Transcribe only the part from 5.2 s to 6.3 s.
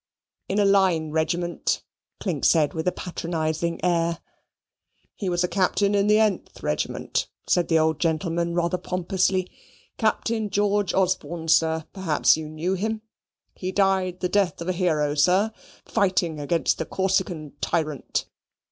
was a Captain in the